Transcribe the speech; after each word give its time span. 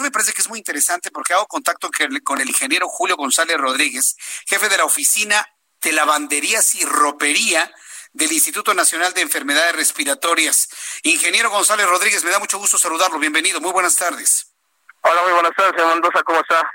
Esto 0.00 0.06
me 0.06 0.12
parece 0.12 0.32
que 0.32 0.40
es 0.40 0.48
muy 0.48 0.56
interesante 0.58 1.10
porque 1.10 1.34
hago 1.34 1.46
contacto 1.46 1.90
con 2.24 2.40
el 2.40 2.48
ingeniero 2.48 2.88
Julio 2.88 3.18
González 3.18 3.58
Rodríguez, 3.58 4.16
jefe 4.48 4.70
de 4.70 4.78
la 4.78 4.86
oficina 4.86 5.46
de 5.82 5.92
lavanderías 5.92 6.74
y 6.74 6.86
ropería 6.86 7.70
del 8.14 8.32
Instituto 8.32 8.72
Nacional 8.72 9.12
de 9.12 9.20
Enfermedades 9.20 9.76
Respiratorias. 9.76 10.70
Ingeniero 11.02 11.50
González 11.50 11.86
Rodríguez, 11.86 12.24
me 12.24 12.30
da 12.30 12.38
mucho 12.38 12.56
gusto 12.56 12.78
saludarlo. 12.78 13.18
Bienvenido. 13.18 13.60
Muy 13.60 13.72
buenas 13.72 13.94
tardes. 13.96 14.54
Hola, 15.02 15.20
muy 15.22 15.32
buenas 15.32 15.52
tardes, 15.54 15.74
señor 15.76 15.92
Mendoza, 15.92 16.22
¿cómo 16.22 16.40
está? 16.40 16.72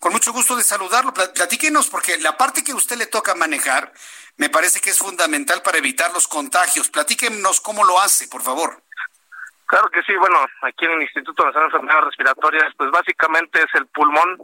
Con 0.00 0.10
mucho 0.10 0.32
gusto 0.32 0.56
de 0.56 0.64
saludarlo. 0.64 1.14
Pla- 1.14 1.32
Platíquenos, 1.32 1.86
porque 1.86 2.18
la 2.18 2.36
parte 2.36 2.64
que 2.64 2.72
a 2.72 2.74
usted 2.74 2.96
le 2.96 3.06
toca 3.06 3.36
manejar 3.36 3.92
me 4.38 4.50
parece 4.50 4.80
que 4.80 4.90
es 4.90 4.98
fundamental 4.98 5.62
para 5.62 5.78
evitar 5.78 6.12
los 6.12 6.26
contagios. 6.26 6.88
Platíquenos 6.88 7.60
cómo 7.60 7.84
lo 7.84 8.00
hace, 8.00 8.26
por 8.26 8.42
favor. 8.42 8.82
Claro 9.70 9.88
que 9.88 10.02
sí, 10.02 10.16
bueno, 10.16 10.36
aquí 10.62 10.84
en 10.84 10.98
el 10.98 11.02
Instituto 11.02 11.44
Nacional 11.44 11.70
de 11.70 11.76
Enfermedades 11.76 12.06
Respiratorias, 12.06 12.74
pues 12.76 12.90
básicamente 12.90 13.62
es 13.62 13.72
el 13.74 13.86
pulmón 13.86 14.36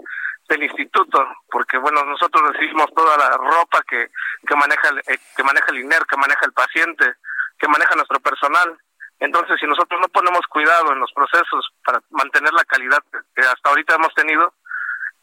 del 0.48 0.62
instituto, 0.62 1.18
porque 1.50 1.78
bueno, 1.78 2.04
nosotros 2.04 2.52
recibimos 2.52 2.86
toda 2.94 3.18
la 3.18 3.30
ropa 3.36 3.82
que, 3.90 4.06
que 4.46 4.54
maneja 4.54 4.88
el, 4.88 4.98
eh, 4.98 5.18
que 5.36 5.42
maneja 5.42 5.66
el 5.72 5.80
INER, 5.80 6.06
que 6.06 6.16
maneja 6.16 6.46
el 6.46 6.52
paciente, 6.52 7.14
que 7.58 7.66
maneja 7.66 7.96
nuestro 7.96 8.20
personal. 8.20 8.78
Entonces, 9.18 9.58
si 9.58 9.66
nosotros 9.66 10.00
no 10.00 10.06
ponemos 10.10 10.46
cuidado 10.46 10.92
en 10.92 11.00
los 11.00 11.12
procesos 11.12 11.74
para 11.84 12.00
mantener 12.10 12.52
la 12.52 12.64
calidad 12.64 13.02
que 13.34 13.42
hasta 13.42 13.70
ahorita 13.70 13.96
hemos 13.96 14.14
tenido, 14.14 14.54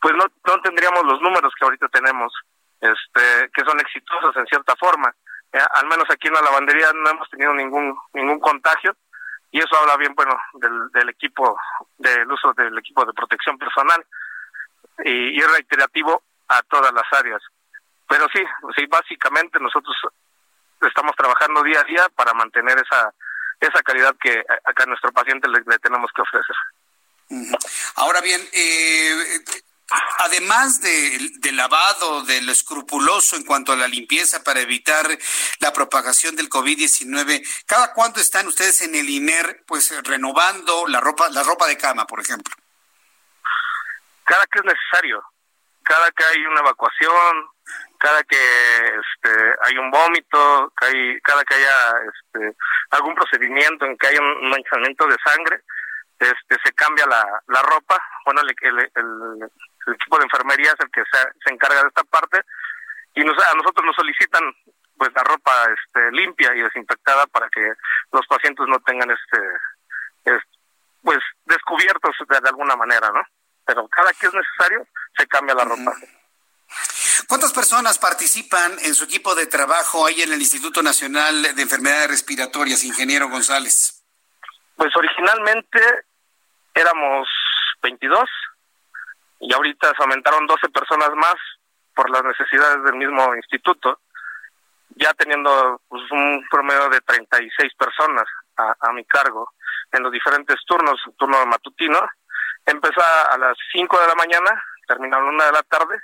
pues 0.01 0.13
no, 0.15 0.25
no 0.45 0.61
tendríamos 0.63 1.05
los 1.05 1.21
números 1.21 1.53
que 1.57 1.63
ahorita 1.63 1.87
tenemos, 1.87 2.33
este, 2.81 3.49
que 3.55 3.63
son 3.63 3.79
exitosos 3.79 4.35
en 4.35 4.47
cierta 4.47 4.75
forma. 4.75 5.15
Eh, 5.53 5.63
al 5.75 5.87
menos 5.87 6.09
aquí 6.09 6.27
en 6.27 6.33
la 6.33 6.41
lavandería 6.41 6.91
no 6.91 7.09
hemos 7.09 7.29
tenido 7.29 7.53
ningún 7.53 7.97
ningún 8.11 8.41
contagio 8.41 8.97
y 9.53 9.59
eso 9.59 9.77
habla 9.77 9.95
bien, 9.97 10.15
bueno, 10.15 10.35
del, 10.55 10.89
del 10.91 11.09
equipo, 11.09 11.55
del 11.99 12.29
uso 12.29 12.53
del 12.53 12.75
equipo 12.79 13.05
de 13.05 13.13
protección 13.13 13.55
personal 13.59 14.03
y, 15.05 15.39
es 15.39 15.51
reiterativo 15.51 16.23
a 16.47 16.63
todas 16.63 16.91
las 16.91 17.05
áreas. 17.11 17.39
Pero 18.09 18.25
sí, 18.33 18.43
sí, 18.75 18.87
básicamente 18.87 19.59
nosotros 19.59 19.95
estamos 20.81 21.15
trabajando 21.15 21.61
día 21.61 21.81
a 21.81 21.83
día 21.83 22.03
para 22.15 22.33
mantener 22.33 22.79
esa 22.79 23.13
esa 23.59 23.81
calidad 23.83 24.15
que 24.19 24.43
acá 24.65 24.83
a 24.83 24.87
nuestro 24.87 25.11
paciente 25.11 25.47
le, 25.47 25.61
le 25.65 25.77
tenemos 25.77 26.11
que 26.13 26.21
ofrecer. 26.23 26.55
Ahora 27.95 28.21
bien, 28.21 28.41
eh, 28.53 29.15
además 30.19 30.81
de- 30.81 31.29
del 31.39 31.55
lavado, 31.57 32.23
de 32.23 32.41
lo 32.41 32.51
escrupuloso 32.51 33.35
en 33.35 33.43
cuanto 33.45 33.73
a 33.73 33.75
la 33.75 33.87
limpieza 33.87 34.43
para 34.43 34.61
evitar 34.61 35.05
la 35.59 35.73
propagación 35.73 36.35
del 36.35 36.49
COVID-19, 36.49 37.43
¿cada 37.65 37.93
cuánto 37.93 38.19
están 38.19 38.47
ustedes 38.47 38.81
en 38.81 38.95
el 38.95 39.09
INER 39.09 39.63
pues 39.67 39.93
renovando 40.03 40.85
la 40.87 40.99
ropa, 40.99 41.29
la 41.29 41.43
ropa 41.43 41.67
de 41.67 41.77
cama, 41.77 42.05
por 42.05 42.19
ejemplo? 42.19 42.53
cada 44.25 44.45
que 44.47 44.59
es 44.59 44.65
necesario, 44.65 45.21
cada 45.83 46.09
que 46.11 46.23
hay 46.23 46.45
una 46.45 46.61
evacuación, 46.61 47.49
cada 47.99 48.23
que 48.23 48.37
este, 48.37 49.29
hay 49.63 49.77
un 49.77 49.91
vómito, 49.91 50.71
que 50.79 50.85
hay- 50.85 51.21
cada 51.21 51.43
que 51.43 51.55
haya 51.55 51.91
este, 52.07 52.55
algún 52.91 53.15
procedimiento 53.15 53.85
en 53.85 53.97
que 53.97 54.07
haya 54.07 54.21
un 54.21 54.49
manchamiento 54.49 55.05
de 55.07 55.17
sangre, 55.25 55.61
este, 56.19 56.57
se 56.63 56.71
cambia 56.73 57.05
la, 57.05 57.25
la 57.47 57.61
ropa. 57.63 58.01
Bueno, 58.25 58.41
el, 58.41 58.89
el 59.87 59.93
equipo 59.95 60.17
de 60.17 60.23
enfermería 60.23 60.71
es 60.71 60.79
el 60.79 60.91
que 60.91 61.03
se, 61.11 61.19
se 61.45 61.53
encarga 61.53 61.81
de 61.81 61.87
esta 61.87 62.03
parte 62.05 62.41
y 63.15 63.23
nos, 63.23 63.37
a 63.43 63.53
nosotros 63.55 63.85
nos 63.85 63.95
solicitan 63.95 64.43
pues 64.97 65.11
la 65.15 65.23
ropa 65.23 65.51
este, 65.75 66.11
limpia 66.11 66.55
y 66.55 66.61
desinfectada 66.61 67.25
para 67.27 67.49
que 67.49 67.73
los 68.11 68.25
pacientes 68.27 68.65
no 68.67 68.79
tengan 68.81 69.09
este, 69.11 69.39
es- 70.35 70.43
pues 71.03 71.19
descubiertos 71.45 72.15
de, 72.29 72.39
de 72.39 72.49
alguna 72.49 72.75
manera, 72.77 73.09
¿no? 73.11 73.21
Pero 73.65 73.87
cada 73.89 74.13
que 74.13 74.27
es 74.27 74.33
necesario 74.33 74.87
se 75.17 75.27
cambia 75.27 75.53
la 75.55 75.65
ropa. 75.65 75.93
¿Cuántas 77.27 77.51
personas 77.53 77.99
participan 77.99 78.71
en 78.79 78.93
su 78.95 79.03
equipo 79.05 79.35
de 79.35 79.45
trabajo 79.47 80.05
ahí 80.05 80.21
en 80.21 80.31
el 80.33 80.39
Instituto 80.41 80.81
Nacional 80.81 81.55
de 81.55 81.61
Enfermedades 81.61 82.09
Respiratorias, 82.09 82.83
ingeniero 82.83 83.29
González? 83.29 84.03
Pues 84.75 84.95
originalmente 84.95 85.79
éramos 86.73 87.27
22 87.81 88.29
y 89.39 89.53
ahorita 89.53 89.91
se 89.95 90.03
aumentaron 90.03 90.47
12 90.47 90.69
personas 90.69 91.11
más 91.15 91.35
por 91.95 92.09
las 92.09 92.23
necesidades 92.23 92.83
del 92.83 92.95
mismo 92.95 93.35
instituto, 93.35 93.99
ya 94.95 95.13
teniendo 95.13 95.81
pues, 95.87 96.03
un 96.11 96.45
promedio 96.49 96.89
de 96.89 97.01
36 97.01 97.73
personas 97.75 98.25
a, 98.57 98.91
mi 98.93 99.03
cargo 99.05 99.49
en 99.91 100.03
los 100.03 100.11
diferentes 100.11 100.57
turnos, 100.65 100.99
turno 101.17 101.45
matutino, 101.45 101.99
empezó 102.65 103.01
a 103.31 103.37
las 103.37 103.57
5 103.71 103.99
de 103.99 104.07
la 104.07 104.15
mañana, 104.15 104.63
termina 104.87 105.17
a 105.17 105.21
la 105.21 105.29
1 105.29 105.45
de 105.45 105.51
la 105.51 105.63
tarde, 105.63 105.99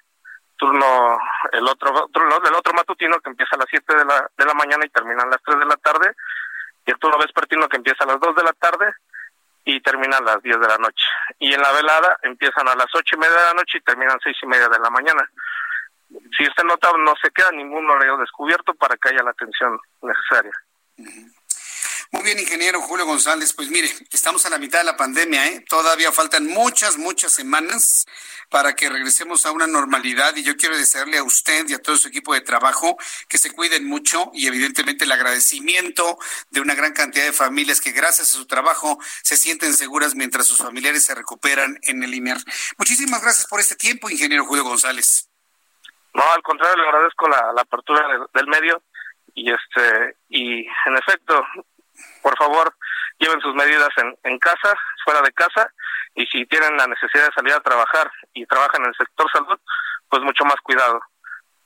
turno 0.58 1.18
el 1.54 1.66
otro 1.68 2.10
turno 2.12 2.40
del 2.40 2.54
otro 2.54 2.74
matutino 2.74 3.20
que 3.20 3.30
empieza 3.30 3.56
a 3.56 3.60
las 3.60 3.68
7 3.70 3.96
de 3.96 4.06
la, 4.06 4.30
de 4.38 4.46
la 4.46 4.54
mañana 4.54 4.86
y 4.86 4.90
termina 4.90 5.24
a 5.24 5.28
las 5.28 5.42
3 5.44 5.60
de 5.60 5.66
la 5.66 5.78
tarde, 5.78 6.12
y 6.86 6.92
el 6.92 6.98
turno 6.98 7.18
vespertino 7.18 7.68
que 7.70 7.78
empieza 7.78 8.04
a 8.04 8.08
las 8.08 8.20
2 8.20 8.36
de 8.36 8.44
la 8.44 8.54
tarde 8.54 8.94
y 9.70 9.82
termina 9.82 10.18
a 10.18 10.22
las 10.22 10.42
10 10.42 10.60
de 10.60 10.68
la 10.68 10.78
noche. 10.78 11.06
Y 11.38 11.54
en 11.54 11.62
la 11.62 11.72
velada 11.72 12.18
empiezan 12.24 12.68
a 12.68 12.76
las 12.76 12.88
ocho 12.94 13.16
y 13.16 13.20
media 13.20 13.36
de 13.36 13.44
la 13.44 13.54
noche 13.54 13.78
y 13.78 13.82
terminan 13.82 14.18
a 14.18 14.24
seis 14.24 14.36
y 14.42 14.48
media 14.48 14.68
de 14.68 14.80
la 14.80 14.90
mañana. 14.90 15.30
Si 16.36 16.44
usted 16.44 16.64
nota, 16.64 16.90
no 16.98 17.14
se 17.22 17.30
queda 17.30 17.52
ningún 17.52 17.88
horario 17.88 18.18
descubierto 18.18 18.74
para 18.74 18.98
que 18.98 19.10
haya 19.10 19.22
la 19.22 19.30
atención 19.30 19.80
necesaria. 20.02 20.54
Muy 22.12 22.24
bien, 22.24 22.40
ingeniero 22.40 22.82
Julio 22.82 23.06
González. 23.06 23.54
Pues 23.54 23.70
mire, 23.70 23.90
estamos 24.12 24.44
a 24.48 24.50
la 24.50 24.58
mitad 24.58 24.80
de 24.80 24.86
la 24.86 24.98
pandemia, 24.98 25.46
¿eh? 25.48 25.64
Todavía 25.70 26.12
faltan 26.12 26.48
muchas, 26.48 26.98
muchas 26.98 27.32
semanas 27.32 28.08
para 28.50 28.76
que 28.76 28.90
regresemos 28.90 29.46
a 29.46 29.52
una 29.52 29.68
normalidad 29.68 30.36
y 30.36 30.44
yo 30.44 30.58
quiero 30.58 30.78
desearle 30.78 31.18
a 31.18 31.24
usted 31.24 31.68
y 31.70 31.74
a 31.74 31.82
todo 31.82 31.98
su 31.98 32.08
equipo 32.08 32.34
de 32.34 32.42
trabajo 32.42 32.98
que 33.28 33.38
se 33.38 33.52
cuiden 33.52 33.88
mucho 33.88 34.32
y 34.34 34.48
evidentemente 34.48 35.06
el 35.06 35.12
agradecimiento 35.12 36.18
de 36.50 36.62
una 36.62 36.76
gran 36.76 36.94
cantidad 36.94 37.26
de 37.26 37.34
familias 37.34 37.82
que 37.82 37.92
gracias 37.92 38.34
a 38.34 38.38
su 38.38 38.48
trabajo 38.48 38.98
se 39.24 39.38
sienten 39.38 39.74
seguras 39.74 40.16
mientras 40.16 40.48
sus 40.48 40.58
familiares 40.58 41.06
se 41.06 41.16
recuperan 41.16 41.80
en 41.84 42.04
el 42.04 42.14
INER. 42.14 42.38
Muchísimas 42.78 43.22
gracias 43.22 43.48
por 43.48 43.60
este 43.60 43.76
tiempo, 43.76 44.10
ingeniero 44.10 44.46
Julio 44.46 44.64
González. 44.64 45.30
No, 46.14 46.24
al 46.34 46.42
contrario, 46.42 46.82
le 46.82 46.90
agradezco 46.90 47.30
la, 47.30 47.54
la 47.54 47.62
apertura 47.62 48.08
del, 48.08 48.22
del 48.34 48.48
medio 48.48 48.82
y 49.36 49.52
este 49.52 50.18
y 50.30 50.66
en 50.66 50.98
efecto, 50.98 51.46
por 52.22 52.36
favor, 52.38 52.76
lleven 53.20 53.42
sus 53.42 53.54
medidas 53.54 53.90
en, 53.98 54.18
en 54.24 54.40
casa, 54.40 54.74
fuera 55.04 55.22
de 55.22 55.32
casa, 55.34 55.72
y 56.16 56.26
si 56.28 56.46
tienen 56.48 56.76
la 56.78 56.88
necesidad 56.88 57.28
de 57.28 57.34
salir 57.34 57.54
a 57.54 57.62
trabajar 57.62 58.12
y 58.34 58.46
trabajan 58.46 58.82
en 58.82 58.88
el 58.88 58.96
sector 58.96 59.30
salud, 59.32 59.60
pues 60.10 60.24
mucho 60.24 60.44
más 60.46 60.56
cuidado. 60.64 61.00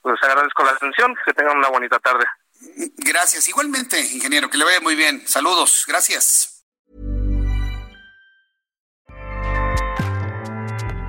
Les 0.04 0.22
agradezco 0.22 0.64
la 0.64 0.72
atención, 0.72 1.16
que 1.26 1.34
tengan 1.34 1.58
una 1.58 1.70
bonita 1.70 1.98
tarde. 2.00 2.26
Gracias. 2.98 3.48
Igualmente, 3.48 4.00
ingeniero, 4.00 4.50
que 4.50 4.58
le 4.58 4.66
vaya 4.66 4.82
muy 4.82 4.96
bien. 4.96 5.26
Saludos. 5.28 5.86
Gracias. 5.88 6.50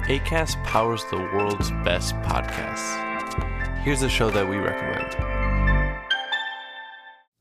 ACAST 0.08 0.58
powers 0.64 1.04
the 1.06 1.16
world's 1.16 1.70
best 1.82 2.14
podcasts. 2.22 2.94
Here's 3.84 4.02
a 4.02 4.08
show 4.08 4.30
that 4.30 4.46
we 4.46 4.58
recommend. 4.58 5.44